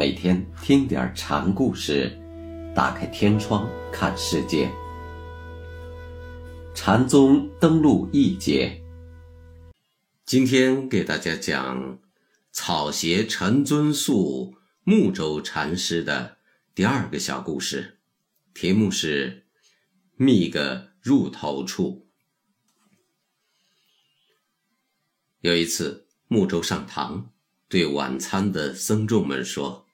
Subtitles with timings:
[0.00, 2.18] 每天听点禅故事，
[2.74, 4.72] 打开天窗看世界。
[6.74, 8.82] 禅宗登陆一节，
[10.24, 11.98] 今天给大家讲
[12.50, 16.38] 草鞋禅尊宿木舟禅师的
[16.74, 17.98] 第二个小故事，
[18.54, 19.44] 题目是
[20.16, 22.08] “觅个入头处”。
[25.42, 27.30] 有一次，木舟上堂。
[27.68, 29.86] 对晚餐的僧众们说：“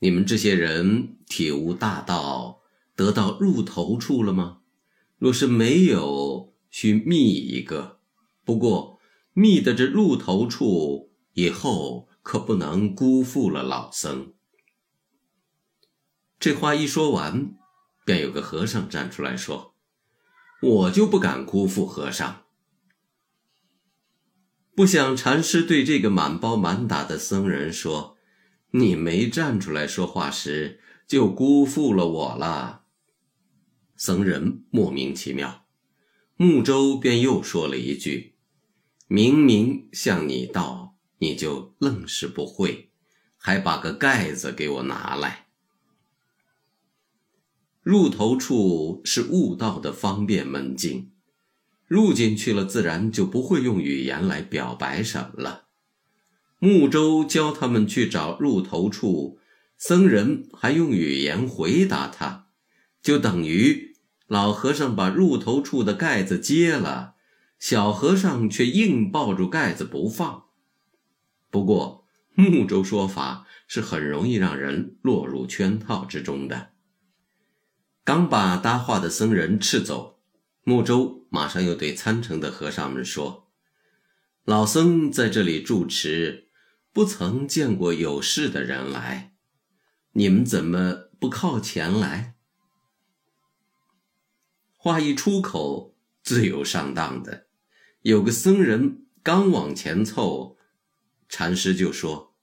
[0.00, 2.60] 你们这些人体悟大道，
[2.96, 4.60] 得到入头处了吗？
[5.18, 8.00] 若是没有，须觅一个。
[8.44, 8.98] 不过
[9.34, 14.32] 觅的这入头处，以后可不能辜负了老僧。”
[16.40, 17.54] 这话一说完，
[18.06, 19.74] 便有个和尚站出来说
[20.62, 22.44] ：“我就不敢辜负和尚。”
[24.74, 28.16] 不想禅师对这个满包满打的僧人说
[28.72, 32.84] ：“你没站出来说话时，就辜负了我了。”
[33.96, 35.66] 僧人莫名其妙，
[36.36, 38.36] 木舟便又说了一句
[39.08, 42.90] ：“明明向你道，你就愣是不会，
[43.36, 45.48] 还把个盖子给我拿来。”
[47.82, 51.12] 入头处是悟道的方便门径。
[51.86, 55.69] 入进去了，自然就不会用语言来表白什么了。
[56.60, 59.38] 木舟教他们去找入头处，
[59.76, 62.48] 僧人还用语言回答他，
[63.02, 63.96] 就等于
[64.26, 67.14] 老和尚把入头处的盖子揭了，
[67.58, 70.44] 小和尚却硬抱住盖子不放。
[71.50, 76.70] 不过木舟说法是很容易让人落入圈套之中的。
[78.04, 80.20] 刚把搭话的僧人斥走。
[80.62, 83.50] 木舟马上又对参城的和尚们说
[84.44, 86.49] ：“老僧在这里住持，
[86.92, 89.34] 不曾见过有事的人来，
[90.12, 92.34] 你们怎么不靠前来？”
[94.76, 97.46] 话一出口，自有上当的。
[98.02, 100.56] 有个僧人刚往前凑，
[101.28, 102.34] 禅师就说：“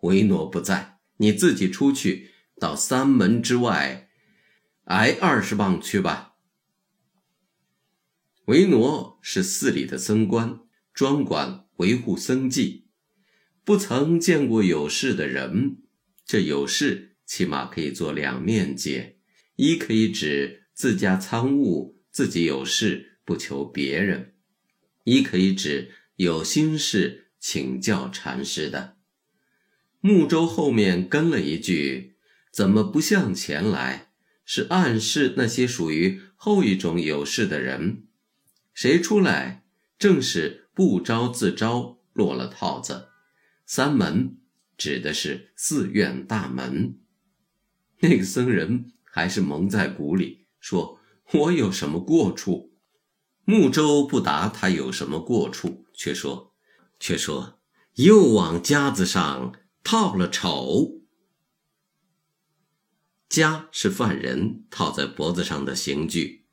[0.00, 2.30] 维诺不在，你自己出去
[2.60, 4.10] 到三门之外，
[4.84, 6.34] 挨二十棒去吧。”
[8.44, 10.60] 维诺是寺里的僧官，
[10.92, 12.87] 专管维护僧纪，
[13.68, 15.76] 不曾见过有事的人。
[16.24, 19.18] 这有事起码可以做两面解：
[19.56, 24.32] 一可以指自家参悟，自己有事不求别人；
[25.04, 28.96] 一可以指有心事请教禅师的。
[30.00, 32.16] 木舟后面跟了一句
[32.50, 34.12] ：“怎么不向前来？”
[34.46, 38.04] 是暗示那些属于后一种有事的人。
[38.72, 39.66] 谁出来？
[39.98, 43.07] 正是不招自招，落了套子。
[43.70, 44.38] 三门
[44.78, 46.98] 指的是寺院大门。
[48.00, 50.98] 那个僧人还是蒙在鼓里，说
[51.34, 52.72] ：“我有什么过处？”
[53.44, 56.54] 木舟不答他有什么过处，却说
[56.98, 57.60] ：“却说
[57.96, 61.02] 又往夹子上套了丑。
[63.28, 66.46] 夹是犯人套在脖子上的刑具。”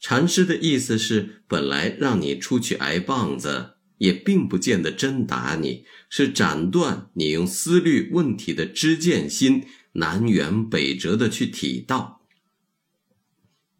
[0.00, 12.22] 禅师的意思是，本来让你出去挨棒子，也并不见得真打你，是斩断你用思虑问题的知见心，南辕北辙的去体道。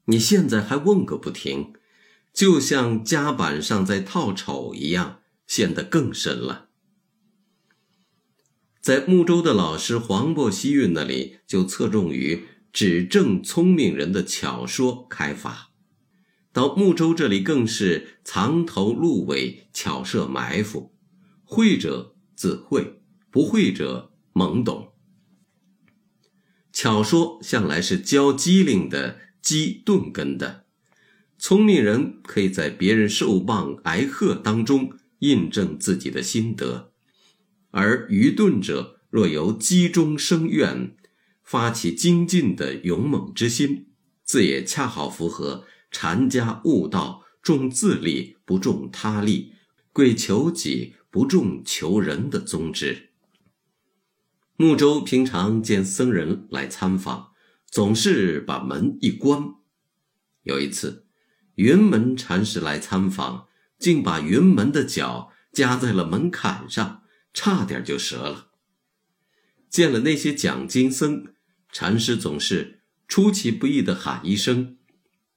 [0.07, 1.73] 你现在还问个不停，
[2.33, 6.69] 就像夹板上在套丑一样，陷得更深了。
[8.81, 15.68] 在木州的老师黄渤西运那里，就侧重于指正聪明人的巧说开法。
[16.59, 20.93] 到木舟这里更是藏头露尾，巧设埋伏。
[21.45, 23.01] 会者自会，
[23.31, 24.89] 不会者懵懂。
[26.73, 30.65] 巧说向来是教机灵的机钝根的，
[31.39, 36.91] 聪明人可以在别人受棒挨喝当中印证自己的心得，
[37.71, 40.97] 而愚钝者若由机中生怨，
[41.45, 43.87] 发起精进的勇猛之心，
[44.25, 45.65] 自也恰好符合。
[45.91, 49.55] 禅家悟道重自利不重他利，
[49.93, 53.11] 贵求己不重求人的宗旨。
[54.57, 57.33] 木舟平常见僧人来参访，
[57.71, 59.55] 总是把门一关。
[60.43, 61.07] 有一次，
[61.55, 63.47] 云门禅师来参访，
[63.79, 67.03] 竟把云门的脚夹在了门槛上，
[67.33, 68.49] 差点就折了。
[69.69, 71.35] 见了那些讲经僧，
[71.71, 74.78] 禅师总是出其不意地喊一声。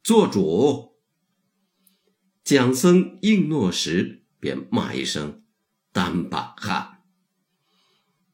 [0.04, 0.96] 做主，
[2.44, 5.44] 蒋僧应诺时，便骂一声
[5.94, 7.04] “单板汉”。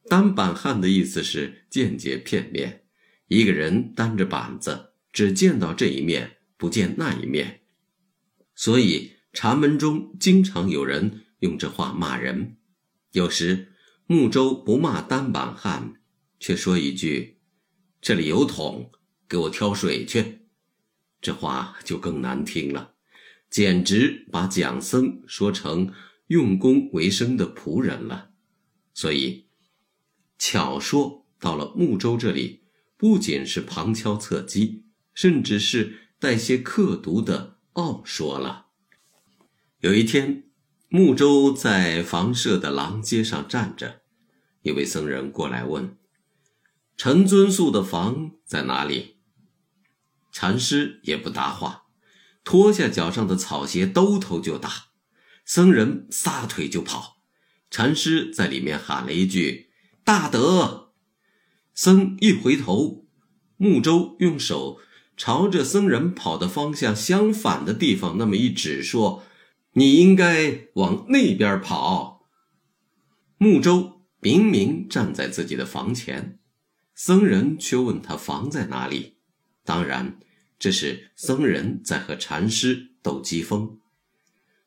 [0.08, 2.86] 单板汉的意思是间接片面，
[3.26, 7.60] 一个人担着板子，只见到这一面，不见那一面。
[8.54, 12.56] 所以禅门中经常有人用这话骂人。
[13.12, 13.74] 有时
[14.06, 16.00] 木舟不骂单板汉，
[16.40, 17.40] 却说一句
[18.00, 18.90] ：“这里有桶，
[19.28, 20.38] 给我挑水去。”
[21.20, 22.94] 这话就更难听了，
[23.50, 25.92] 简直把讲僧说成
[26.28, 28.30] 用功为生的仆人了。
[28.94, 29.46] 所以。
[30.40, 32.62] 巧说到了木舟这里，
[32.96, 38.66] 不仅是旁敲侧击，甚至是带些刻毒的傲说了。
[39.80, 40.44] 有一天，
[40.88, 44.02] 木舟在房舍的廊街上站着，
[44.62, 45.98] 一位僧人过来问
[46.96, 49.16] ：“陈尊宿的房在哪里？”
[50.40, 51.86] 禅师也不答话，
[52.44, 54.70] 脱下脚上的草鞋，兜头就打。
[55.44, 57.16] 僧人撒腿就跑，
[57.72, 59.70] 禅师在里面喊了一句。
[60.04, 60.92] 大德，
[61.74, 63.08] 僧一回头，
[63.56, 64.78] 木舟用手
[65.16, 69.24] 朝着僧人跑的方向相反的地方那么一指，说
[69.74, 72.28] ：“你应该往那边跑。”
[73.38, 76.38] 木舟明明站在自己的房前，
[76.94, 79.16] 僧人却问他房在哪里。
[79.64, 80.20] 当然，
[80.58, 83.78] 这是僧人在和禅师斗机锋。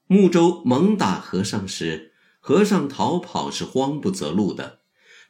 [0.08, 4.82] 木舟猛打和尚时，和尚逃跑是慌不择路的。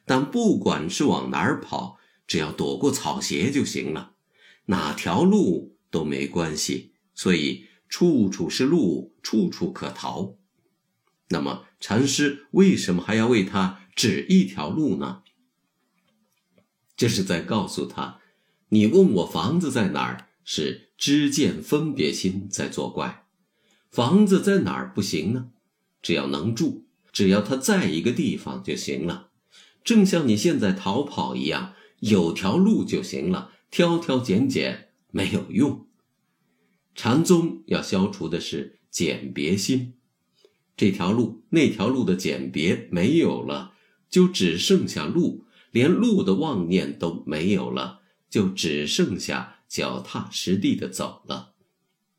[0.04, 4.14] 但不管是往哪儿跑，只要躲过草鞋就行了，
[4.66, 6.94] 哪条路都没关系。
[7.14, 10.36] 所以处处是路，处处可逃。
[11.28, 15.22] 那么禅师为什么还要为他指一条路呢？
[16.96, 18.20] 这是在告诉他：
[18.70, 23.26] 你问我房子在哪儿，是知见分别心在作怪。
[23.90, 25.50] 房子在哪儿不行呢？
[26.00, 29.30] 只要能住，只要他在一个地方就行了。
[29.84, 35.86] 正像你现在逃跑一样，有条路就行了，挑挑拣拣没有用。
[36.94, 39.94] 禅宗要消除的是简别心，
[40.76, 43.74] 这条路那条路的简别没有了，
[44.08, 51.54] 就只剩下路，连路的妄念都没有了，就只剩下脚踏实地的走了。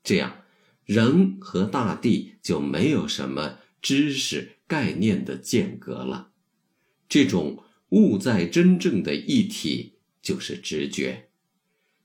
[0.02, 0.42] 这样，
[0.84, 6.32] 人和大地就没有什么知识概念的间隔了。
[7.08, 11.30] 这种物在真正的一体，就是直觉。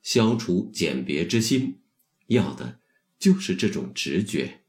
[0.04, 1.80] 消除简别之心，
[2.28, 2.80] 要的
[3.18, 4.62] 就是这种直觉。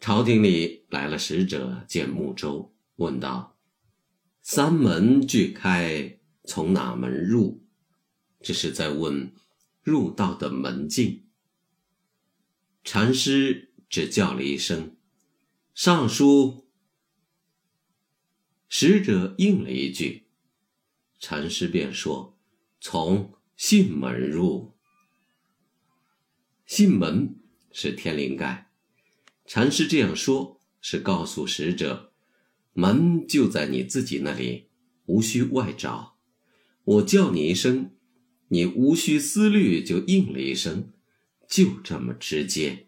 [0.00, 3.58] 朝廷里来了使者，见木舟，问道
[4.40, 7.62] ：“三门俱开，从哪门入？”
[8.46, 9.32] 这是在问
[9.82, 11.24] 入道的门径。
[12.84, 14.96] 禅师只叫了一声
[15.74, 16.68] ：“尚书。”
[18.70, 20.28] 使者应了一句，
[21.18, 22.38] 禅师便说
[22.80, 24.76] ：“从信门入。
[26.66, 27.40] 信门
[27.72, 28.70] 是天灵盖。
[29.44, 32.12] 禅师这样说，是告诉使者，
[32.74, 34.68] 门就在你自己那里，
[35.06, 36.16] 无需外找。
[36.84, 37.95] 我叫你一声，
[38.48, 40.92] 你无需思虑就应了一声，
[41.48, 42.86] 就这么直接。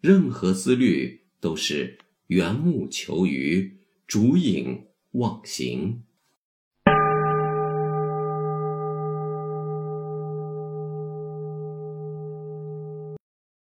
[0.00, 4.84] 任何思虑都是缘木求鱼，竹影。
[5.12, 6.02] 忘形。